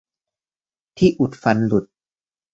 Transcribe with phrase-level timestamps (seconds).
[0.97, 1.85] ที่อุดฟันหลุด!:'